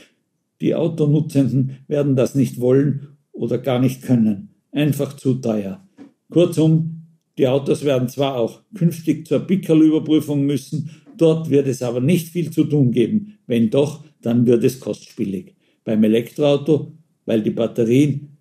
Die 0.62 0.74
Autonutzenden 0.74 1.76
werden 1.88 2.16
das 2.16 2.34
nicht 2.34 2.58
wollen 2.58 3.08
oder 3.32 3.58
gar 3.58 3.80
nicht 3.80 4.02
können. 4.02 4.54
Einfach 4.72 5.14
zu 5.14 5.34
teuer. 5.34 5.86
Kurzum, 6.30 7.06
die 7.38 7.48
Autos 7.48 7.84
werden 7.84 8.08
zwar 8.08 8.36
auch 8.36 8.62
künftig 8.74 9.26
zur 9.26 9.40
Pickerl-Überprüfung 9.40 10.46
müssen, 10.46 10.90
dort 11.16 11.50
wird 11.50 11.66
es 11.66 11.82
aber 11.82 12.00
nicht 12.00 12.28
viel 12.28 12.50
zu 12.50 12.64
tun 12.64 12.92
geben. 12.92 13.38
Wenn 13.46 13.70
doch, 13.70 14.04
dann 14.22 14.46
wird 14.46 14.64
es 14.64 14.80
kostspielig. 14.80 15.54
Beim 15.84 16.02
Elektroauto, 16.04 16.92
weil 17.26 17.42
die 17.42 17.50
Batterien 17.50 18.36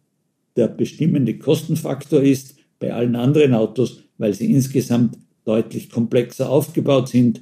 der 0.55 0.67
bestimmende 0.67 1.37
Kostenfaktor 1.37 2.21
ist 2.21 2.55
bei 2.79 2.93
allen 2.93 3.15
anderen 3.15 3.53
Autos, 3.53 4.03
weil 4.17 4.33
sie 4.33 4.51
insgesamt 4.51 5.17
deutlich 5.45 5.89
komplexer 5.89 6.49
aufgebaut 6.49 7.09
sind 7.09 7.41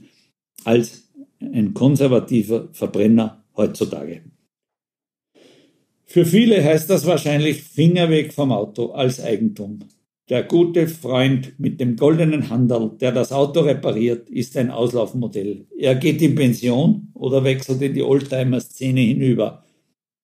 als 0.63 1.09
ein 1.39 1.73
konservativer 1.73 2.69
Verbrenner 2.71 3.43
heutzutage. 3.55 4.21
Für 6.05 6.25
viele 6.25 6.63
heißt 6.63 6.89
das 6.89 7.05
wahrscheinlich 7.05 7.63
Finger 7.63 8.09
weg 8.09 8.33
vom 8.33 8.51
Auto 8.51 8.91
als 8.91 9.21
Eigentum. 9.21 9.79
Der 10.31 10.43
gute 10.43 10.87
Freund 10.87 11.59
mit 11.59 11.81
dem 11.81 11.97
goldenen 11.97 12.49
Handel, 12.49 12.91
der 13.01 13.11
das 13.11 13.33
Auto 13.33 13.59
repariert, 13.59 14.29
ist 14.29 14.55
ein 14.55 14.71
Auslaufmodell. 14.71 15.65
Er 15.77 15.95
geht 15.95 16.21
in 16.21 16.35
Pension 16.35 17.09
oder 17.13 17.43
wechselt 17.43 17.81
in 17.81 17.93
die 17.93 18.01
Oldtimer-Szene 18.01 19.01
hinüber. 19.01 19.65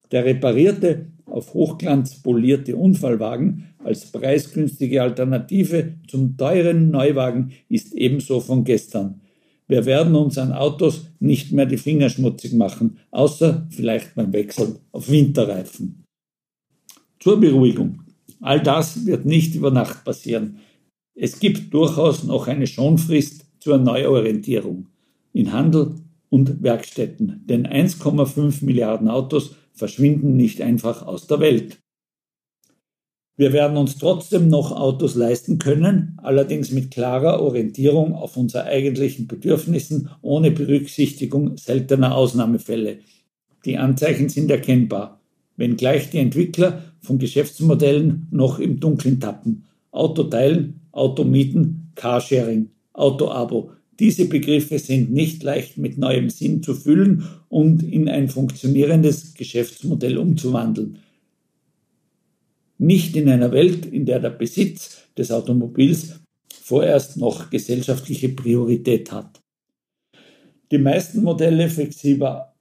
Der 0.09 0.23
reparierte 0.23 1.07
auf 1.25 1.53
Hochglanz 1.53 2.21
polierte 2.21 2.77
Unfallwagen 2.77 3.75
als 3.83 4.09
preisgünstige 4.09 5.01
Alternative 5.01 5.95
zum 6.07 6.37
teuren 6.37 6.89
Neuwagen 6.89 7.51
ist 7.67 7.93
ebenso 7.93 8.39
von 8.39 8.63
gestern. 8.63 9.19
Wir 9.67 9.85
werden 9.85 10.15
uns 10.15 10.37
an 10.37 10.53
Autos 10.53 11.09
nicht 11.19 11.51
mehr 11.51 11.65
die 11.65 11.75
Finger 11.75 12.09
schmutzig 12.09 12.53
machen, 12.53 12.99
außer 13.11 13.67
vielleicht 13.71 14.15
beim 14.15 14.31
Wechsel 14.31 14.77
auf 14.93 15.11
Winterreifen. 15.11 16.05
Zur 17.19 17.41
Beruhigung. 17.41 18.06
All 18.41 18.61
das 18.61 19.05
wird 19.05 19.25
nicht 19.25 19.55
über 19.55 19.71
Nacht 19.71 20.03
passieren. 20.03 20.59
Es 21.15 21.39
gibt 21.39 21.73
durchaus 21.73 22.23
noch 22.23 22.47
eine 22.47 22.67
Schonfrist 22.67 23.45
zur 23.59 23.77
Neuorientierung 23.77 24.87
in 25.33 25.51
Handel 25.51 25.95
und 26.29 26.61
Werkstätten, 26.61 27.43
denn 27.45 27.65
1,5 27.65 28.63
Milliarden 28.63 29.07
Autos 29.07 29.55
verschwinden 29.73 30.35
nicht 30.35 30.61
einfach 30.61 31.05
aus 31.05 31.27
der 31.27 31.39
Welt. 31.39 31.79
Wir 33.39 33.53
werden 33.53 33.77
uns 33.77 33.97
trotzdem 33.99 34.47
noch 34.49 34.71
Autos 34.71 35.13
leisten 35.13 35.59
können, 35.59 36.17
allerdings 36.23 36.71
mit 36.71 36.89
klarer 36.89 37.39
Orientierung 37.39 38.15
auf 38.15 38.35
unsere 38.35 38.63
eigentlichen 38.63 39.27
Bedürfnissen 39.27 40.09
ohne 40.23 40.49
Berücksichtigung 40.49 41.55
seltener 41.55 42.15
Ausnahmefälle. 42.15 42.99
Die 43.63 43.77
Anzeichen 43.77 44.29
sind 44.29 44.49
erkennbar. 44.49 45.16
Wenngleich 45.57 46.09
die 46.11 46.19
Entwickler 46.19 46.83
von 47.01 47.19
Geschäftsmodellen 47.19 48.27
noch 48.31 48.59
im 48.59 48.79
Dunkeln 48.79 49.19
tappen. 49.19 49.65
Autoteilen, 49.91 50.81
Automieten, 50.91 51.91
Carsharing, 51.95 52.69
Autoabo. 52.93 53.71
Diese 53.99 54.25
Begriffe 54.25 54.77
sind 54.77 55.11
nicht 55.11 55.41
leicht 55.41 55.77
mit 55.77 55.97
neuem 55.97 56.29
Sinn 56.29 56.61
zu 56.61 56.75
füllen 56.75 57.27
und 57.49 57.81
in 57.81 58.07
ein 58.07 58.29
funktionierendes 58.29 59.33
Geschäftsmodell 59.33 60.17
umzuwandeln. 60.17 60.99
Nicht 62.77 63.15
in 63.15 63.27
einer 63.27 63.51
Welt, 63.51 63.87
in 63.87 64.05
der 64.05 64.19
der 64.19 64.29
Besitz 64.29 65.01
des 65.17 65.31
Automobils 65.31 66.19
vorerst 66.61 67.17
noch 67.17 67.49
gesellschaftliche 67.49 68.29
Priorität 68.29 69.11
hat. 69.11 69.41
Die 70.69 70.77
meisten 70.77 71.23
Modelle 71.23 71.69
flexibler 71.69 72.53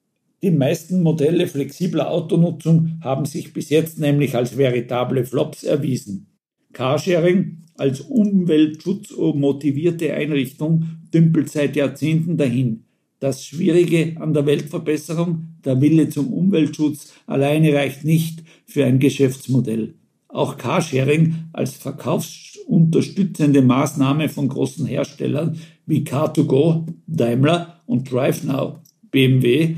die 0.43 0.51
meisten 0.51 1.03
Modelle 1.03 1.47
flexibler 1.47 2.11
Autonutzung 2.11 2.99
haben 3.01 3.25
sich 3.25 3.53
bis 3.53 3.71
jetzt 3.71 3.99
nämlich 3.99 4.35
als 4.35 4.59
veritable 4.59 5.25
Flops 5.25 5.65
erwiesen. 5.65 6.27
Carsharing 6.73 7.63
als 7.77 8.01
umweltschutzmotivierte 8.03 10.13
Einrichtung 10.13 10.85
dümpelt 11.13 11.51
seit 11.51 11.77
Jahrzehnten 11.77 12.37
dahin. 12.37 12.85
Das 13.19 13.47
Schwierige 13.47 14.21
an 14.21 14.35
der 14.35 14.45
Weltverbesserung, 14.45 15.55
der 15.65 15.81
Wille 15.81 16.11
zum 16.11 16.31
Umweltschutz 16.33 17.15
alleine 17.27 17.75
reicht 17.75 18.05
nicht 18.05 18.43
für 18.67 18.85
ein 18.85 18.99
Geschäftsmodell. 18.99 19.95
Auch 20.29 20.59
Carsharing 20.59 21.49
als 21.55 21.77
verkaufsunterstützende 21.77 23.63
Maßnahme 23.63 24.29
von 24.29 24.49
großen 24.49 24.85
Herstellern 24.85 25.59
wie 25.87 26.01
Car2Go, 26.01 26.85
Daimler 27.07 27.81
und 27.87 28.13
DriveNow, 28.13 28.81
BMW 29.11 29.77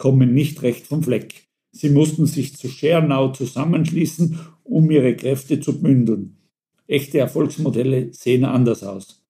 kommen 0.00 0.32
nicht 0.32 0.62
recht 0.62 0.86
vom 0.86 1.02
Fleck. 1.02 1.46
Sie 1.72 1.90
mussten 1.90 2.24
sich 2.24 2.56
zu 2.56 2.68
ShareNow 2.68 3.36
zusammenschließen, 3.36 4.38
um 4.64 4.90
ihre 4.90 5.14
Kräfte 5.14 5.60
zu 5.60 5.78
bündeln. 5.78 6.38
Echte 6.86 7.18
Erfolgsmodelle 7.18 8.08
sehen 8.14 8.46
anders 8.46 8.82
aus. 8.82 9.22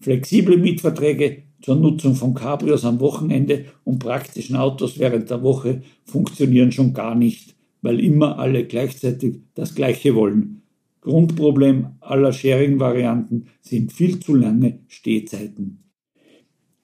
Flexible 0.00 0.56
Mietverträge 0.56 1.42
zur 1.60 1.76
Nutzung 1.76 2.14
von 2.14 2.32
Cabrios 2.32 2.86
am 2.86 3.00
Wochenende 3.00 3.66
und 3.84 3.98
praktischen 3.98 4.56
Autos 4.56 4.98
während 4.98 5.28
der 5.28 5.42
Woche 5.42 5.82
funktionieren 6.04 6.72
schon 6.72 6.94
gar 6.94 7.14
nicht, 7.14 7.54
weil 7.82 8.00
immer 8.00 8.38
alle 8.38 8.64
gleichzeitig 8.64 9.42
das 9.54 9.74
Gleiche 9.74 10.14
wollen. 10.14 10.62
Grundproblem 11.02 11.96
aller 12.00 12.32
Sharing-Varianten 12.32 13.48
sind 13.60 13.92
viel 13.92 14.20
zu 14.20 14.34
lange 14.34 14.78
Stehzeiten. 14.88 15.84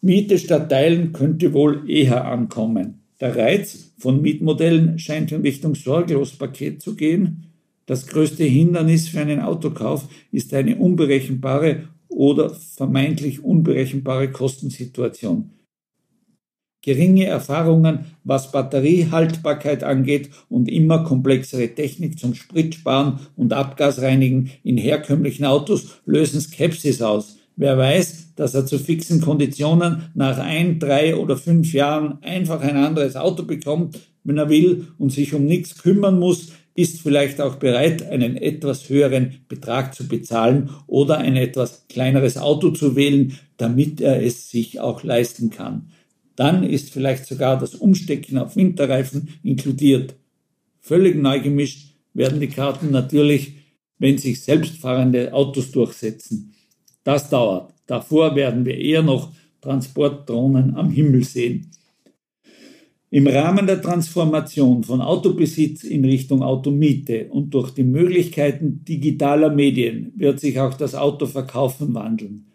Miete 0.03 0.39
statt 0.39 0.69
Teilen 0.69 1.15
könnte 1.15 1.55
wohl 1.55 1.89
eher 1.91 2.27
ankommen. 2.27 3.00
Der 3.21 3.37
Reiz 3.37 3.93
von 3.99 4.23
Mietmodellen 4.23 4.99
scheint 4.99 5.31
in 5.31 5.43
Richtung 5.43 5.75
Sorglospaket 5.75 6.81
zu 6.81 6.97
gehen. 6.97 7.53
Das 7.85 8.07
größte 8.07 8.45
Hindernis 8.45 9.09
für 9.09 9.21
einen 9.21 9.41
Autokauf 9.41 10.09
ist 10.33 10.55
eine 10.55 10.77
unberechenbare 10.77 11.89
oder 12.09 12.55
vermeintlich 12.55 13.45
unberechenbare 13.45 14.31
Kostensituation. 14.31 15.51
Geringe 16.83 17.27
Erfahrungen, 17.27 18.07
was 18.25 18.53
Batteriehaltbarkeit 18.53 19.85
angeht 19.85 20.31
und 20.49 20.71
immer 20.71 21.05
komplexere 21.05 21.69
Technik 21.75 22.19
zum 22.19 22.35
Spritsparen 22.35 23.19
und 23.37 23.53
Abgasreinigen 23.53 24.51
in 24.65 24.79
herkömmlichen 24.79 25.45
Autos 25.45 26.01
lösen 26.07 26.41
Skepsis 26.41 27.03
aus. 27.03 27.40
Wer 27.57 27.77
weiß, 27.77 28.35
dass 28.37 28.55
er 28.55 28.67
zu 28.67 28.79
fixen 28.79 29.21
Konditionen 29.21 30.11
nach 30.15 30.39
ein, 30.39 30.79
drei 30.79 31.17
oder 31.17 31.37
fünf 31.37 31.73
Jahren 31.73 32.23
einfach 32.23 32.61
ein 32.61 32.77
anderes 32.77 33.17
Auto 33.17 33.43
bekommt, 33.43 33.99
wenn 34.25 34.39
er 34.39 34.49
will 34.49 34.89
und 34.99 35.11
sich 35.11 35.35
um 35.35 35.45
nichts 35.45 35.77
kümmern 35.77 36.19
muss, 36.19 36.53
ist 36.75 37.01
vielleicht 37.01 37.41
auch 37.41 37.57
bereit, 37.57 38.03
einen 38.09 38.37
etwas 38.37 38.89
höheren 38.89 39.41
Betrag 39.49 39.95
zu 39.95 40.07
bezahlen 40.07 40.71
oder 40.87 41.19
ein 41.19 41.37
etwas 41.37 41.87
kleineres 41.89 42.39
Auto 42.39 42.71
zu 42.71 42.97
wählen, 42.97 43.39
damit 43.57 44.01
er 44.01 44.23
es 44.23 44.51
sich 44.51 44.81
auch 44.81 45.03
leisten 45.03 45.51
kann. 45.51 45.91
Dann 46.37 46.63
ist 46.63 46.91
vielleicht 46.91 47.27
sogar 47.27 47.59
das 47.59 47.75
Umstecken 47.75 48.39
auf 48.39 48.57
Winterreifen 48.57 49.29
inkludiert. 49.43 50.15
Völlig 50.81 51.17
neu 51.17 51.41
gemischt 51.41 51.97
werden 52.15 52.41
die 52.41 52.49
Karten 52.49 52.91
natürlich, 52.91 53.57
wenn 53.99 54.17
sich 54.17 54.41
selbstfahrende 54.43 55.35
Autos 55.35 55.73
durchsetzen. 55.73 56.55
Das 57.05 57.31
dauert. 57.31 57.73
Davor 57.87 58.35
werden 58.37 58.65
wir 58.65 58.77
eher 58.77 59.03
noch 59.03 59.33
Transportdrohnen 59.61 60.75
am 60.75 60.91
Himmel 60.91 61.25
sehen. 61.25 61.71
Im 63.13 63.27
Rahmen 63.27 63.67
der 63.67 63.83
Transformation 63.83 64.85
von 64.85 65.01
Autobesitz 65.01 65.83
in 65.83 66.05
Richtung 66.05 66.45
Automiete 66.45 67.27
und 67.31 67.53
durch 67.53 67.73
die 67.73 67.83
Möglichkeiten 67.83 68.85
digitaler 68.85 69.51
Medien 69.51 70.13
wird 70.15 70.39
sich 70.39 70.61
auch 70.61 70.75
das 70.75 70.95
Autoverkaufen 70.95 71.93
wandeln. 71.93 72.47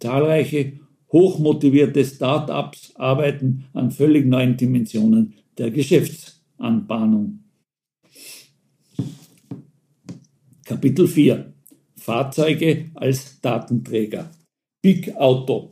Zahlreiche 0.00 0.72
hochmotivierte 1.12 2.04
Start-ups 2.04 2.96
arbeiten 2.96 3.66
an 3.74 3.92
völlig 3.92 4.26
neuen 4.26 4.56
Dimensionen 4.56 5.34
der 5.56 5.70
Geschäftsanbahnung. 5.70 7.44
Kapitel 10.64 11.06
4 11.06 11.52
Fahrzeuge 11.96 12.90
als 12.94 13.40
Datenträger. 13.40 14.32
Big 14.82 15.14
Auto. 15.14 15.70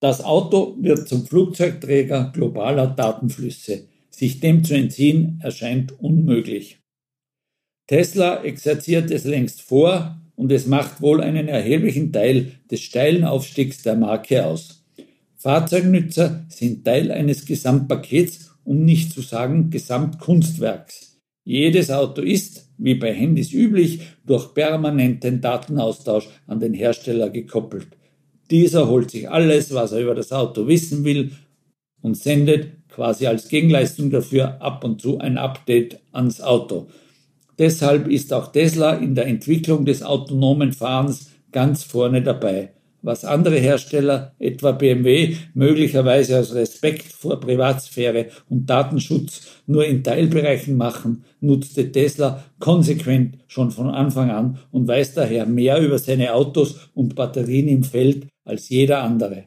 Das 0.00 0.22
Auto 0.22 0.76
wird 0.78 1.08
zum 1.08 1.24
Flugzeugträger 1.24 2.32
globaler 2.34 2.86
Datenflüsse. 2.88 3.88
Sich 4.18 4.40
dem 4.40 4.64
zu 4.64 4.74
entziehen 4.74 5.38
erscheint 5.44 5.92
unmöglich. 6.00 6.80
Tesla 7.86 8.42
exerziert 8.42 9.12
es 9.12 9.22
längst 9.22 9.62
vor 9.62 10.20
und 10.34 10.50
es 10.50 10.66
macht 10.66 11.00
wohl 11.00 11.20
einen 11.20 11.46
erheblichen 11.46 12.12
Teil 12.12 12.50
des 12.68 12.80
steilen 12.80 13.22
Aufstiegs 13.22 13.84
der 13.84 13.94
Marke 13.94 14.44
aus. 14.44 14.84
Fahrzeugnützer 15.36 16.44
sind 16.48 16.84
Teil 16.84 17.12
eines 17.12 17.46
Gesamtpakets, 17.46 18.50
um 18.64 18.84
nicht 18.84 19.12
zu 19.12 19.20
sagen 19.20 19.70
Gesamtkunstwerks. 19.70 21.20
Jedes 21.44 21.88
Auto 21.92 22.20
ist, 22.20 22.72
wie 22.76 22.96
bei 22.96 23.14
Handys 23.14 23.52
üblich, 23.52 24.00
durch 24.26 24.52
permanenten 24.52 25.40
Datenaustausch 25.40 26.28
an 26.48 26.58
den 26.58 26.74
Hersteller 26.74 27.30
gekoppelt. 27.30 27.86
Dieser 28.50 28.88
holt 28.88 29.12
sich 29.12 29.30
alles, 29.30 29.72
was 29.72 29.92
er 29.92 30.00
über 30.00 30.16
das 30.16 30.32
Auto 30.32 30.66
wissen 30.66 31.04
will 31.04 31.30
und 32.02 32.16
sendet 32.16 32.77
quasi 32.98 33.28
als 33.28 33.46
Gegenleistung 33.48 34.10
dafür 34.10 34.60
ab 34.60 34.82
und 34.82 35.00
zu 35.00 35.18
ein 35.18 35.38
Update 35.38 36.00
ans 36.10 36.40
Auto. 36.40 36.88
Deshalb 37.56 38.08
ist 38.08 38.32
auch 38.32 38.50
Tesla 38.50 38.94
in 38.94 39.14
der 39.14 39.26
Entwicklung 39.26 39.84
des 39.84 40.02
autonomen 40.02 40.72
Fahrens 40.72 41.30
ganz 41.52 41.84
vorne 41.84 42.22
dabei. 42.22 42.72
Was 43.00 43.24
andere 43.24 43.60
Hersteller, 43.60 44.34
etwa 44.40 44.72
BMW, 44.72 45.36
möglicherweise 45.54 46.40
aus 46.40 46.52
Respekt 46.56 47.12
vor 47.12 47.38
Privatsphäre 47.38 48.26
und 48.48 48.68
Datenschutz 48.68 49.42
nur 49.68 49.86
in 49.86 50.02
Teilbereichen 50.02 50.76
machen, 50.76 51.22
nutzte 51.40 51.92
Tesla 51.92 52.42
konsequent 52.58 53.38
schon 53.46 53.70
von 53.70 53.90
Anfang 53.90 54.30
an 54.30 54.58
und 54.72 54.88
weiß 54.88 55.14
daher 55.14 55.46
mehr 55.46 55.80
über 55.80 56.00
seine 56.00 56.34
Autos 56.34 56.90
und 56.94 57.14
Batterien 57.14 57.68
im 57.68 57.84
Feld 57.84 58.26
als 58.44 58.68
jeder 58.70 59.04
andere. 59.04 59.44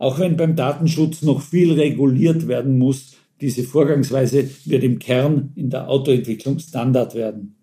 Auch 0.00 0.18
wenn 0.18 0.38
beim 0.38 0.56
Datenschutz 0.56 1.20
noch 1.20 1.42
viel 1.42 1.74
reguliert 1.74 2.48
werden 2.48 2.78
muss, 2.78 3.12
diese 3.42 3.64
Vorgangsweise 3.64 4.48
wird 4.64 4.82
im 4.82 4.98
Kern 4.98 5.52
in 5.56 5.68
der 5.68 5.90
Autoentwicklung 5.90 6.58
Standard 6.58 7.14
werden. 7.14 7.56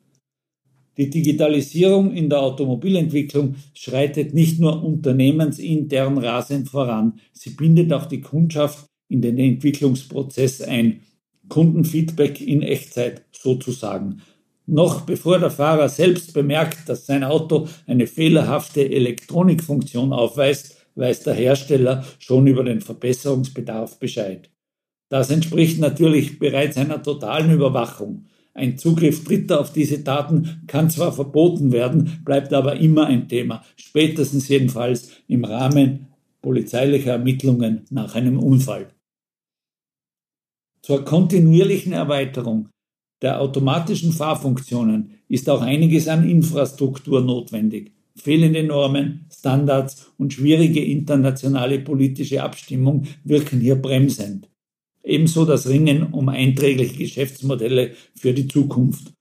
Die 0.98 1.10
Digitalisierung 1.10 2.14
in 2.14 2.30
der 2.30 2.44
Automobilentwicklung 2.44 3.56
schreitet 3.74 4.36
nicht 4.36 4.60
nur 4.60 4.84
unternehmensintern 4.84 6.20
rasend 6.20 6.70
voran, 6.70 7.20
sie 7.34 7.52
bindet 7.52 7.92
auch 7.92 8.06
die 8.06 8.22
Kundschaft 8.22 8.86
in 9.10 9.24
den 9.24 9.40
Entwicklungsprozess 9.40 10.62
ein. 10.62 11.02
Kundenfeedback 11.50 12.40
in 12.40 12.62
Echtzeit 12.62 13.24
sozusagen. 13.32 14.22
Noch 14.68 15.02
bevor 15.02 15.40
der 15.40 15.50
Fahrer 15.50 15.90
selbst 15.90 16.34
bemerkt, 16.34 16.88
dass 16.88 17.08
sein 17.08 17.24
Auto 17.24 17.68
eine 17.88 18.06
fehlerhafte 18.06 18.88
Elektronikfunktion 18.88 20.14
aufweist, 20.14 20.77
weiß 20.98 21.24
der 21.24 21.34
Hersteller 21.34 22.04
schon 22.20 22.48
über 22.48 22.64
den 22.64 22.82
Verbesserungsbedarf 22.82 24.00
Bescheid. 24.00 24.50
Das 25.10 25.30
entspricht 25.30 25.80
natürlich 25.80 26.40
bereits 26.40 26.78
einer 26.78 27.02
totalen 27.02 27.52
Überwachung. 27.52 28.26
Ein 28.54 28.78
Zugriff 28.78 29.24
Dritter 29.24 29.60
auf 29.62 29.72
diese 29.72 30.00
Daten 30.00 30.64
kann 30.68 30.90
zwar 30.90 31.14
verboten 31.14 31.72
werden, 31.72 32.22
bleibt 32.26 32.52
aber 32.54 32.78
immer 32.78 33.06
ein 33.06 33.30
Thema, 33.30 33.64
spätestens 33.76 34.48
jedenfalls 34.48 35.12
im 35.28 35.46
Rahmen 35.46 36.08
polizeilicher 36.42 37.12
Ermittlungen 37.12 37.86
nach 37.90 38.16
einem 38.16 38.40
Unfall. 38.40 38.88
Zur 40.82 41.06
kontinuierlichen 41.06 41.94
Erweiterung 41.94 42.70
der 43.22 43.42
automatischen 43.42 44.12
Fahrfunktionen 44.12 45.20
ist 45.28 45.50
auch 45.50 45.62
einiges 45.62 46.08
an 46.08 46.28
Infrastruktur 46.28 47.22
notwendig. 47.22 47.97
Fehlende 48.18 48.64
Normen, 48.64 49.28
Standards 49.32 50.12
und 50.18 50.34
schwierige 50.34 50.84
internationale 50.84 51.80
politische 51.80 52.44
Abstimmung 52.44 53.06
wirken 53.24 53.62
hier 53.62 53.76
bremsend. 53.76 54.50
Ebenso 55.04 55.46
das 55.46 55.70
Ringen 55.70 56.12
um 56.12 56.28
einträgliche 56.30 56.98
Geschäftsmodelle 56.98 57.92
für 58.16 58.34
die 58.34 58.48
Zukunft. 58.48 59.14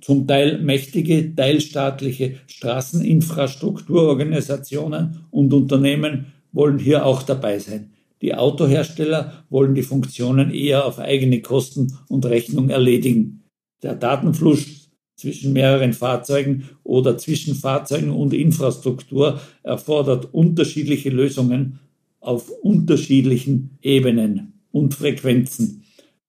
Zum 0.00 0.26
Teil 0.26 0.62
mächtige 0.62 1.34
teilstaatliche 1.34 2.36
Straßeninfrastrukturorganisationen 2.46 5.26
und 5.30 5.52
Unternehmen 5.52 6.32
wollen 6.52 6.78
hier 6.78 7.04
auch 7.06 7.22
dabei 7.22 7.58
sein. 7.58 7.92
Die 8.22 8.34
Autohersteller 8.34 9.44
wollen 9.50 9.74
die 9.74 9.82
Funktionen 9.82 10.52
eher 10.52 10.86
auf 10.86 10.98
eigene 10.98 11.40
Kosten 11.40 11.96
und 12.08 12.26
Rechnung 12.26 12.68
erledigen. 12.70 13.44
Der 13.82 13.94
Datenfluss 13.94 14.79
zwischen 15.20 15.52
mehreren 15.52 15.92
Fahrzeugen 15.92 16.68
oder 16.82 17.18
zwischen 17.18 17.54
Fahrzeugen 17.54 18.10
und 18.10 18.32
Infrastruktur 18.32 19.40
erfordert 19.62 20.32
unterschiedliche 20.32 21.10
Lösungen 21.10 21.78
auf 22.20 22.50
unterschiedlichen 22.50 23.78
Ebenen 23.82 24.54
und 24.72 24.94
Frequenzen. 24.94 25.84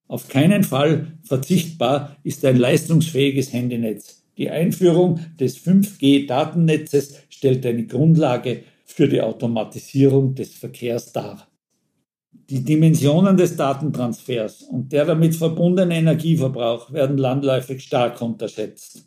Auf 0.08 0.28
keinen 0.28 0.64
Fall 0.64 1.08
verzichtbar 1.24 2.18
ist 2.24 2.44
ein 2.46 2.58
leistungsfähiges 2.58 3.54
Handynetz. 3.54 4.24
Die 4.38 4.50
Einführung 4.50 5.20
des 5.40 5.58
5G-Datennetzes 5.58 7.16
stellt 7.30 7.66
eine 7.66 7.86
Grundlage 7.86 8.64
für 8.86 9.08
die 9.08 9.22
Automatisierung 9.22 10.36
des 10.36 10.54
Verkehrs 10.54 11.14
dar. 11.14 11.51
Die 12.34 12.64
Dimensionen 12.64 13.38
des 13.38 13.56
Datentransfers 13.56 14.64
und 14.64 14.92
der 14.92 15.06
damit 15.06 15.36
verbundene 15.36 15.96
Energieverbrauch 15.96 16.92
werden 16.92 17.18
landläufig 17.18 17.82
stark 17.82 18.22
unterschätzt. 18.22 19.06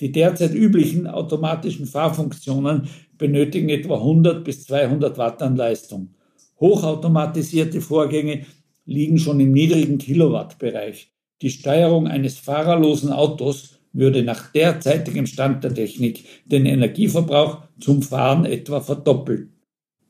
Die 0.00 0.12
derzeit 0.12 0.54
üblichen 0.54 1.06
automatischen 1.06 1.86
Fahrfunktionen 1.86 2.88
benötigen 3.18 3.68
etwa 3.68 3.96
100 3.96 4.44
bis 4.44 4.64
200 4.64 5.18
Watt 5.18 5.42
an 5.42 5.56
Leistung. 5.56 6.14
Hochautomatisierte 6.60 7.80
Vorgänge 7.80 8.46
liegen 8.86 9.18
schon 9.18 9.40
im 9.40 9.52
niedrigen 9.52 9.98
Kilowattbereich. 9.98 11.12
Die 11.42 11.50
Steuerung 11.50 12.06
eines 12.06 12.38
fahrerlosen 12.38 13.12
Autos 13.12 13.80
würde 13.92 14.22
nach 14.22 14.52
derzeitigem 14.52 15.26
Stand 15.26 15.64
der 15.64 15.74
Technik 15.74 16.24
den 16.46 16.66
Energieverbrauch 16.66 17.62
zum 17.80 18.02
Fahren 18.02 18.44
etwa 18.44 18.80
verdoppeln. 18.80 19.57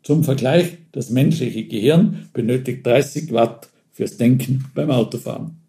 Zum 0.09 0.25
Vergleich, 0.25 0.79
das 0.93 1.11
menschliche 1.11 1.67
Gehirn 1.67 2.31
benötigt 2.33 2.87
30 2.87 3.31
Watt 3.35 3.69
fürs 3.93 4.17
Denken 4.17 4.65
beim 4.75 4.91
Autofahren. 4.91 5.68